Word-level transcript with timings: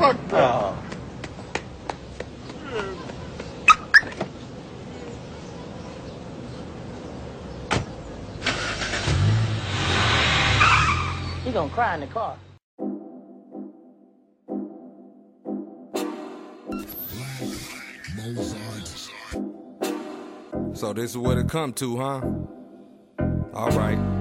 fucked 0.00 0.32
up. 0.32 0.74
Oh. 0.74 0.76
He 11.44 11.52
gonna 11.52 11.70
cry 11.70 11.94
in 11.94 12.00
the 12.00 12.06
car. 12.06 12.38
So 20.72 20.94
this 20.94 21.10
is 21.10 21.18
what 21.18 21.36
it 21.36 21.46
come 21.48 21.74
to, 21.74 21.96
huh? 21.98 22.20
All 23.52 23.70
right. 23.72 24.19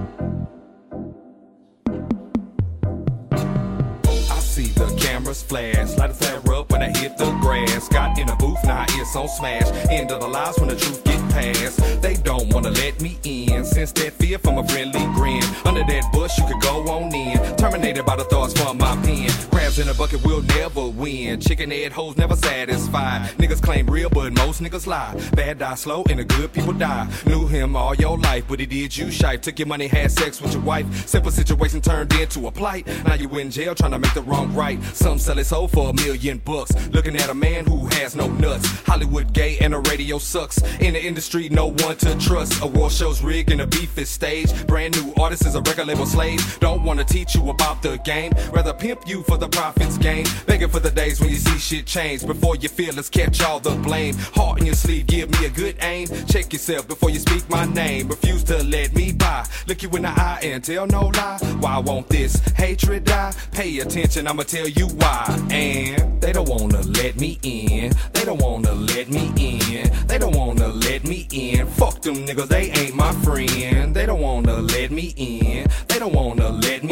Cameras 5.19 5.43
flash, 5.43 5.97
light 5.97 6.11
a 6.11 6.13
flare 6.13 6.55
up 6.55 6.71
when 6.71 6.81
I 6.81 6.97
hit 6.97 7.17
the 7.17 7.29
grass. 7.41 7.89
Got 7.89 8.17
in 8.17 8.29
a 8.29 8.35
booth, 8.37 8.63
now 8.63 8.85
it's 8.87 9.15
on 9.15 9.27
smash. 9.27 9.67
End 9.89 10.11
of 10.11 10.21
the 10.21 10.27
lies 10.27 10.57
when 10.59 10.69
the 10.69 10.75
truth 10.75 11.03
get 11.03 11.19
past. 11.31 12.01
They 12.01 12.15
don't 12.15 12.53
wanna 12.53 12.69
let 12.71 13.01
me 13.01 13.17
in. 13.23 13.65
Since 13.65 13.91
that 13.93 14.13
fear 14.13 14.37
from 14.37 14.57
a 14.57 14.67
friendly 14.67 15.05
grin. 15.15 15.43
Under 15.65 15.83
that 15.83 16.09
bush, 16.13 16.37
you 16.37 16.45
could 16.45 16.61
go 16.61 16.87
on 16.89 17.13
in. 17.13 17.37
Terminated 17.57 18.05
by 18.05 18.15
the 18.15 18.25
thoughts 18.25 18.53
from 18.53 18.77
my 18.77 18.95
pen. 19.03 19.48
In 19.79 19.87
a 19.87 19.93
bucket 19.93 20.21
we'll 20.25 20.41
never 20.41 20.89
win. 20.89 21.39
Chicken 21.39 21.71
head 21.71 21.93
hoes 21.93 22.17
never 22.17 22.35
satisfied. 22.35 23.29
Niggas 23.37 23.61
claim 23.61 23.87
real, 23.87 24.09
but 24.09 24.33
most 24.33 24.61
niggas 24.61 24.85
lie. 24.85 25.17
Bad 25.33 25.59
die 25.59 25.75
slow 25.75 26.03
and 26.09 26.19
the 26.19 26.25
good 26.25 26.51
people 26.51 26.73
die. 26.73 27.07
Knew 27.25 27.47
him 27.47 27.77
all 27.77 27.95
your 27.95 28.17
life, 28.17 28.43
but 28.49 28.59
he 28.59 28.65
did 28.65 28.97
you 28.97 29.09
shite. 29.09 29.41
Took 29.41 29.57
your 29.57 29.69
money, 29.69 29.87
had 29.87 30.11
sex 30.11 30.41
with 30.41 30.51
your 30.51 30.63
wife. 30.63 31.07
Simple 31.07 31.31
situation 31.31 31.79
turned 31.79 32.13
into 32.15 32.47
a 32.47 32.51
plight. 32.51 32.87
Now 33.05 33.13
you 33.13 33.29
in 33.37 33.51
jail 33.51 33.73
trying 33.73 33.91
to 33.91 33.99
make 33.99 34.13
the 34.13 34.21
wrong 34.21 34.53
right. 34.53 34.83
Some 34.83 35.17
sell 35.17 35.37
his 35.37 35.47
soul 35.47 35.69
for 35.69 35.91
a 35.91 35.93
million 35.93 36.39
bucks. 36.39 36.73
Looking 36.89 37.15
at 37.15 37.29
a 37.29 37.33
man 37.33 37.65
who 37.65 37.87
has 37.99 38.17
no 38.17 38.27
nuts. 38.27 38.67
Hollywood 38.81 39.31
gay 39.31 39.59
and 39.59 39.73
the 39.73 39.79
radio 39.79 40.17
sucks. 40.17 40.61
In 40.81 40.93
the 40.93 41.01
industry, 41.01 41.47
no 41.47 41.67
one 41.67 41.95
to 41.97 42.17
trust. 42.17 42.61
A 42.61 42.65
Award 42.65 42.91
shows 42.91 43.23
rigged 43.23 43.51
and 43.51 43.61
a 43.61 43.67
beef 43.67 43.97
is 43.97 44.09
staged. 44.09 44.67
Brand 44.67 45.01
new 45.01 45.13
artist 45.21 45.45
is 45.45 45.55
a 45.55 45.61
record 45.61 45.87
label 45.87 46.05
slave. 46.05 46.59
Don't 46.59 46.83
wanna 46.83 47.05
teach 47.05 47.33
you 47.33 47.49
about 47.49 47.81
the 47.81 47.97
game. 47.99 48.33
Rather 48.51 48.73
pimp 48.73 49.07
you 49.07 49.23
for 49.23 49.37
the 49.37 49.47
profits 49.73 49.97
gain. 49.97 50.25
Begging 50.47 50.69
for 50.69 50.79
the 50.79 50.89
days 50.89 51.19
when 51.19 51.29
you 51.29 51.35
see 51.35 51.59
shit 51.59 51.85
change. 51.85 52.25
Before 52.25 52.55
your 52.55 52.69
feelings 52.69 53.09
catch 53.09 53.41
all 53.41 53.59
the 53.59 53.75
blame. 53.87 54.15
Heart 54.35 54.59
in 54.59 54.65
your 54.65 54.75
sleeve, 54.75 55.05
give 55.07 55.29
me 55.29 55.45
a 55.45 55.49
good 55.49 55.75
aim. 55.81 56.07
Check 56.27 56.51
yourself 56.53 56.87
before 56.87 57.09
you 57.09 57.19
speak 57.19 57.47
my 57.49 57.65
name. 57.65 58.07
Refuse 58.07 58.43
to 58.45 58.63
let 58.63 58.95
me 58.95 59.11
by. 59.11 59.45
Look 59.67 59.83
you 59.83 59.89
in 59.91 60.03
the 60.03 60.09
eye 60.09 60.39
and 60.43 60.63
tell 60.63 60.87
no 60.87 61.07
lie. 61.07 61.37
Why 61.59 61.77
won't 61.77 62.07
this 62.09 62.35
hatred 62.55 63.03
die? 63.03 63.33
Pay 63.51 63.79
attention, 63.79 64.27
I'ma 64.27 64.43
tell 64.43 64.67
you 64.67 64.87
why. 64.87 65.25
And 65.51 66.21
they 66.21 66.33
don't 66.33 66.49
wanna 66.49 66.81
let 66.81 67.19
me 67.19 67.39
in. 67.43 67.93
They 68.13 68.25
don't 68.25 68.41
wanna 68.41 68.73
let 68.73 69.09
me 69.09 69.31
in. 69.37 70.07
They 70.07 70.17
don't 70.17 70.35
wanna 70.35 70.67
let 70.67 71.03
me 71.03 71.27
in. 71.31 71.67
Fuck 71.67 72.01
them 72.01 72.15
niggas, 72.15 72.47
they 72.47 72.71
ain't 72.71 72.95
my 72.95 73.11
friend. 73.23 73.95
They 73.95 74.05
don't 74.05 74.21
wanna 74.21 74.57
let 74.57 74.91
me 74.91 75.13
in. 75.15 75.67
They 75.87 75.99
don't 75.99 76.13
wanna 76.13 76.49
let 76.49 76.83
me 76.83 76.88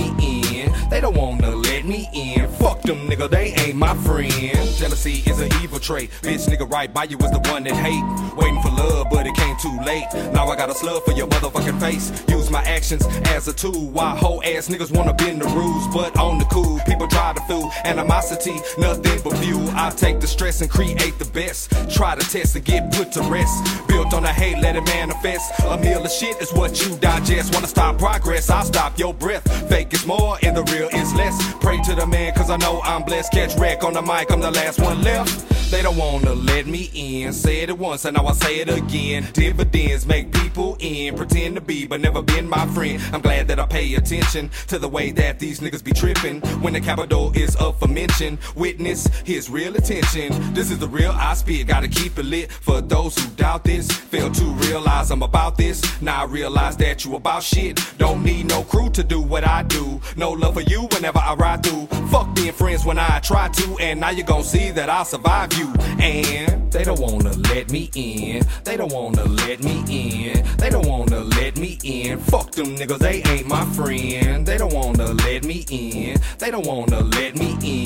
my 3.87 3.95
friend. 4.03 4.31
Jealousy 4.75 5.23
is 5.29 5.39
an 5.39 5.49
evil 5.63 5.79
trait. 5.79 6.09
Bitch 6.21 6.45
nigga 6.49 6.69
right 6.69 6.93
by 6.93 7.05
you 7.05 7.17
was 7.17 7.31
the 7.31 7.39
one 7.49 7.63
that 7.63 7.73
hate. 7.73 8.26
Waiting 8.37 8.61
for 8.61 8.69
love, 8.69 9.07
but 9.09 9.25
it 9.25 9.35
came 9.35 9.55
too 9.57 9.75
late. 9.85 10.07
Now 10.33 10.47
I 10.47 10.55
got 10.55 10.69
a 10.69 10.75
slug 10.75 11.03
for 11.03 11.11
your 11.11 11.27
motherfucking 11.27 11.79
face. 11.79 12.11
Use 12.29 12.49
my 12.51 12.61
actions 12.63 13.05
as 13.35 13.47
a 13.47 13.53
tool. 13.53 13.87
Why 13.89 14.15
whole 14.15 14.43
ass 14.43 14.67
niggas 14.67 14.95
wanna 14.95 15.13
bend 15.13 15.41
the 15.41 15.47
rules, 15.47 15.87
but 15.93 16.15
on 16.17 16.37
the 16.37 16.45
cool, 16.45 16.79
people 16.85 17.07
try 17.07 17.33
to 17.33 17.41
fool. 17.41 17.71
Animosity, 17.83 18.55
nothing 18.77 19.19
but 19.23 19.37
fuel. 19.37 19.67
I 19.71 19.89
take 19.89 20.19
the 20.19 20.27
stress 20.27 20.61
and 20.61 20.69
create 20.69 21.17
the 21.17 21.29
best. 21.33 21.71
Try 21.89 22.15
to 22.15 22.29
test 22.29 22.55
and 22.55 22.63
get 22.63 22.91
put 22.93 23.11
to 23.13 23.21
rest. 23.23 23.87
Built 23.87 24.13
on 24.13 24.23
the 24.23 24.29
hate, 24.29 24.59
let 24.59 24.75
it 24.75 24.85
manifest. 24.85 25.51
A 25.65 25.77
meal 25.77 26.03
of 26.03 26.11
shit 26.11 26.39
is 26.41 26.53
what 26.53 26.85
you 26.85 26.95
digest. 26.97 27.53
Wanna 27.53 27.67
stop 27.67 27.97
progress? 27.97 28.49
I'll 28.49 28.65
stop 28.65 28.99
your 28.99 29.13
breath. 29.13 29.45
Fake 29.69 29.93
is 29.93 30.05
more 30.05 30.37
and 30.43 30.55
the 30.55 30.63
real 30.73 30.89
is 30.89 31.13
less. 31.15 31.35
Pray 31.55 31.81
to 31.83 31.95
the 31.95 32.05
man, 32.05 32.33
cause 32.33 32.49
I 32.49 32.57
know 32.57 32.81
I'm 32.83 33.03
blessed. 33.03 33.31
Catch 33.31 33.55
wreck 33.55 33.83
on 33.83 33.93
the 33.93 34.01
mic, 34.01 34.31
I'm 34.31 34.41
the 34.41 34.51
last 34.51 34.79
one 34.79 35.01
left. 35.01 35.45
They 35.71 35.81
don't 35.81 35.97
wanna 35.97 36.33
let 36.33 36.65
me 36.65 36.89
in. 36.93 37.33
Said 37.33 37.69
it 37.69 37.77
once 37.77 38.05
and 38.05 38.15
now 38.15 38.26
I 38.27 38.33
say 38.33 38.59
it 38.59 38.69
again. 38.69 39.27
Dividends 39.31 40.05
make 40.05 40.33
people 40.33 40.75
in. 40.79 41.15
Pretend 41.15 41.55
to 41.55 41.61
be, 41.61 41.87
but 41.87 42.01
never 42.01 42.21
been 42.21 42.47
my 42.47 42.67
friend. 42.67 43.01
I'm 43.13 43.21
glad 43.21 43.47
that 43.47 43.59
I 43.59 43.65
pay 43.65 43.95
attention 43.95 44.51
to 44.67 44.77
the 44.77 44.89
way 44.89 45.11
that 45.11 45.39
these 45.39 45.61
niggas 45.61 45.83
be 45.83 45.91
tripping. 45.91 46.41
When 46.61 46.73
the 46.73 46.81
capital 46.81 47.31
is 47.35 47.55
up 47.55 47.79
for 47.79 47.87
mention, 47.87 48.37
witness 48.55 49.07
his 49.25 49.49
real 49.49 49.75
attention. 49.75 50.53
This 50.53 50.71
is 50.71 50.79
the 50.79 50.87
real 50.89 51.11
I 51.11 51.35
speak. 51.35 51.67
Gotta 51.67 51.87
keep 51.87 52.19
it 52.19 52.25
lit 52.25 52.51
for 52.51 52.81
those 52.81 53.17
who 53.17 53.29
doubt 53.31 53.63
this. 53.63 53.89
Fail 53.89 54.29
to 54.29 54.43
realize 54.67 55.09
I'm 55.09 55.23
about 55.23 55.57
this. 55.57 56.01
Now 56.01 56.23
I 56.23 56.25
realize 56.25 56.75
that 56.77 57.05
you 57.05 57.15
about 57.15 57.43
shit. 57.43 57.79
Don't 57.97 58.23
need 58.23 58.47
no 58.47 58.63
crew 58.63 58.89
to 58.91 59.03
do 59.03 59.21
what 59.21 59.47
I 59.47 59.63
do. 59.63 60.01
No 60.17 60.31
love 60.31 60.55
for 60.55 60.61
you 60.61 60.87
whenever 60.91 61.19
I 61.19 61.33
ride 61.35 61.63
through. 61.63 61.87
Fuck 62.09 62.35
being 62.35 62.51
friends 62.53 62.83
when 62.85 62.99
I 62.99 63.19
try 63.19 63.47
to, 63.49 63.77
and 63.79 63.99
now 63.99 64.09
you 64.09 64.23
gon' 64.23 64.43
see 64.43 64.71
that 64.71 64.89
I'll 64.89 65.05
survive 65.05 65.53
you. 65.53 65.73
And 65.99 66.66
they 66.77 66.83
don't 66.83 66.99
wanna 66.99 67.31
let 67.49 67.71
me 67.71 67.89
in. 67.95 68.45
They 68.63 68.77
don't 68.77 68.93
wanna 68.93 69.23
let 69.23 69.63
me 69.63 69.83
in. 69.89 70.45
They 70.57 70.69
don't 70.69 70.85
wanna 70.87 71.21
let 71.21 71.57
me 71.57 71.79
in. 71.83 72.19
Fuck 72.19 72.51
them 72.51 72.75
niggas, 72.75 72.99
they 72.99 73.23
ain't 73.31 73.47
my 73.47 73.65
friend. 73.73 74.45
They 74.45 74.59
don't 74.59 74.71
wanna 74.71 75.07
let 75.25 75.43
me 75.43 75.65
in. 75.71 76.19
They 76.37 76.51
don't 76.51 76.67
wanna 76.67 76.99
let 76.99 77.35
me 77.35 77.57
in. 77.63 77.76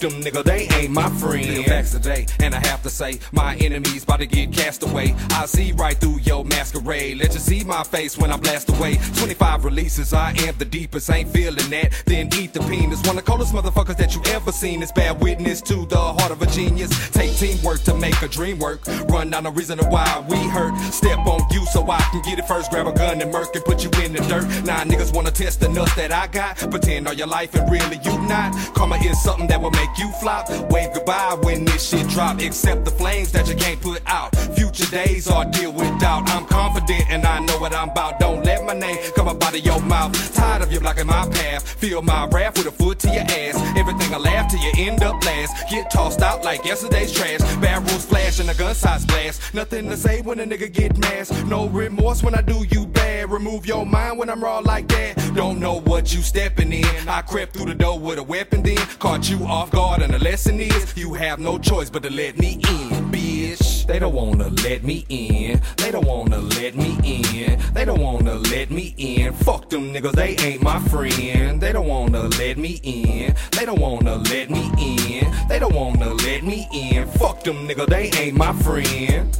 Them 0.00 0.22
nigga, 0.22 0.44
they 0.44 0.68
ain't 0.76 0.90
my 0.90 1.08
friend. 1.08 1.64
Facts 1.64 1.92
today, 1.92 2.26
and 2.40 2.54
I 2.54 2.66
have 2.66 2.82
to 2.82 2.90
say, 2.90 3.18
my 3.32 3.56
enemies 3.56 4.04
about 4.04 4.20
to 4.20 4.26
get 4.26 4.52
cast 4.52 4.82
away. 4.82 5.14
I 5.30 5.46
see 5.46 5.72
right 5.72 5.96
through 5.96 6.20
your 6.20 6.44
masquerade. 6.44 7.18
Let 7.18 7.34
you 7.34 7.40
see 7.40 7.64
my 7.64 7.82
face 7.82 8.16
when 8.16 8.30
I 8.30 8.36
blast 8.36 8.68
away. 8.68 8.98
25 9.16 9.64
releases, 9.64 10.12
I 10.12 10.30
am 10.46 10.56
the 10.58 10.64
deepest. 10.64 11.10
Ain't 11.10 11.30
feeling 11.30 11.70
that. 11.70 12.02
Then 12.06 12.28
eat 12.34 12.52
the 12.52 12.60
penis. 12.60 13.00
One 13.06 13.18
of 13.18 13.24
the 13.24 13.30
coldest 13.30 13.52
motherfuckers 13.52 13.96
that 13.96 14.14
you 14.14 14.22
ever 14.32 14.52
seen. 14.52 14.82
Is 14.82 14.92
bad 14.92 15.20
witness 15.20 15.60
to 15.62 15.86
the 15.86 15.98
heart 15.98 16.30
of 16.30 16.42
a 16.42 16.46
genius. 16.46 16.90
Take 17.10 17.34
teamwork 17.36 17.80
to 17.82 17.94
make 17.94 18.20
a 18.22 18.28
dream 18.28 18.58
work. 18.58 18.86
Run 19.08 19.30
down 19.30 19.44
the 19.44 19.50
reason 19.50 19.78
why 19.90 20.24
we 20.28 20.36
hurt. 20.36 20.76
Step 20.92 21.18
on 21.26 21.40
you 21.50 21.64
so 21.66 21.88
I 21.90 22.00
can 22.12 22.22
get 22.22 22.38
it 22.38 22.46
first. 22.46 22.70
Grab 22.70 22.86
a 22.86 22.92
gun 22.92 23.20
and 23.20 23.32
murk 23.32 23.54
and 23.54 23.64
put 23.64 23.82
you 23.82 23.90
in 24.02 24.12
the 24.12 24.20
dirt. 24.28 24.46
Now 24.64 24.82
niggas 24.84 25.14
wanna 25.14 25.30
test 25.30 25.60
the 25.60 25.68
nuts 25.68 25.94
that 25.94 26.12
I 26.12 26.26
got. 26.26 26.56
Pretend 26.70 27.08
all 27.08 27.14
your 27.14 27.26
life 27.26 27.54
and 27.54 27.70
really 27.70 27.98
you 28.04 28.18
not. 28.28 28.54
Karma 28.74 28.96
is 28.96 29.20
something 29.22 29.46
that 29.48 29.60
will 29.60 29.70
make 29.70 29.87
you 29.96 30.10
flop. 30.20 30.48
Wave 30.70 30.92
goodbye 30.92 31.36
when 31.42 31.64
this 31.64 31.88
shit 31.88 32.08
drop. 32.08 32.40
Except 32.40 32.84
the 32.84 32.90
flames 32.90 33.32
that 33.32 33.48
you 33.48 33.54
can't 33.54 33.80
put 33.80 34.02
out. 34.06 34.34
Future 34.56 34.90
days 34.90 35.28
are 35.28 35.44
deal 35.44 35.72
with 35.72 35.98
doubt. 36.00 36.28
I'm 36.30 36.44
confident 36.46 37.04
and 37.10 37.24
I 37.24 37.38
know 37.40 37.58
what 37.58 37.74
I'm 37.74 37.90
about. 37.90 38.18
Don't 38.18 38.44
let 38.44 38.64
my 38.64 38.74
name 38.74 38.98
come 39.14 39.28
up 39.28 39.42
out 39.42 39.56
of 39.56 39.64
your 39.64 39.80
mouth. 39.82 40.12
Tired 40.34 40.62
of 40.62 40.72
you 40.72 40.80
blocking 40.80 41.06
my 41.06 41.28
path. 41.28 41.62
Feel 41.68 42.02
my 42.02 42.26
wrath 42.26 42.58
with 42.58 42.66
a 42.66 42.72
foot 42.72 42.98
to 43.00 43.08
your 43.08 43.22
ass. 43.22 43.56
Everything 43.76 44.12
I 44.12 44.18
laugh 44.18 44.50
till 44.50 44.60
you 44.60 44.72
end 44.76 45.02
up 45.02 45.22
last. 45.24 45.68
Get 45.70 45.90
tossed 45.90 46.22
out 46.22 46.44
like 46.44 46.64
yesterday's 46.64 47.12
trash. 47.12 47.40
Bad 47.60 47.88
rules 47.88 48.04
flash 48.04 48.40
and 48.40 48.50
a 48.50 48.54
gun 48.54 48.74
size 48.74 49.06
blast. 49.06 49.54
Nothing 49.54 49.88
to 49.88 49.96
say 49.96 50.22
when 50.22 50.40
a 50.40 50.44
nigga 50.44 50.72
get 50.72 50.98
mass. 50.98 51.30
No 51.44 51.68
remorse 51.68 52.22
when 52.22 52.34
I 52.34 52.42
do 52.42 52.64
you 52.70 52.86
bad. 52.86 53.30
Remove 53.30 53.66
your 53.66 53.84
mind 53.86 54.18
when 54.18 54.30
I'm 54.30 54.42
raw 54.42 54.58
like 54.58 54.88
that. 54.88 55.16
Don't 55.34 55.60
know 55.60 55.80
what 55.80 56.14
you 56.14 56.22
stepping 56.22 56.72
in. 56.72 57.08
I 57.08 57.22
crept 57.22 57.54
through 57.54 57.66
the 57.66 57.74
door 57.74 57.98
with 57.98 58.18
a 58.18 58.22
weapon 58.22 58.62
then. 58.62 58.76
Caught 58.98 59.30
you 59.30 59.44
off 59.44 59.70
guard 59.78 60.02
and 60.02 60.12
the 60.12 60.18
lesson 60.18 60.58
is 60.58 60.96
you 60.96 61.14
have 61.14 61.38
no 61.38 61.56
choice 61.56 61.88
but 61.88 62.02
to 62.02 62.10
let 62.10 62.36
me 62.36 62.54
in, 62.54 63.12
bitch. 63.12 63.86
They 63.86 64.00
don't 64.00 64.12
wanna 64.12 64.48
let 64.64 64.82
me 64.82 65.06
in. 65.08 65.60
They 65.76 65.92
don't 65.92 66.04
wanna 66.04 66.38
let 66.38 66.74
me 66.74 66.98
in. 67.04 67.60
They 67.74 67.84
don't 67.84 68.00
wanna 68.00 68.34
let 68.54 68.72
me 68.72 68.92
in. 68.98 69.32
Fuck 69.34 69.70
them 69.70 69.92
niggas, 69.94 70.16
they 70.20 70.34
ain't 70.46 70.62
my 70.62 70.80
friend. 70.88 71.60
They 71.60 71.72
don't 71.72 71.86
wanna 71.86 72.22
let 72.40 72.58
me 72.58 72.80
in. 72.82 73.36
They 73.52 73.64
don't 73.66 73.80
wanna 73.80 74.16
let 74.16 74.50
me 74.50 74.64
in. 74.80 75.48
They 75.48 75.60
don't 75.60 75.76
wanna 75.76 76.12
let 76.26 76.42
me 76.42 76.66
in. 76.72 77.06
Fuck 77.20 77.44
them 77.44 77.68
niggas, 77.68 77.86
they 77.86 78.10
ain't 78.20 78.36
my 78.36 78.52
friend. 78.64 79.30